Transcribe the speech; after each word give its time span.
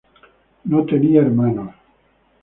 No 0.65 0.83
tenía 0.83 1.21
hermanos. 1.21 1.75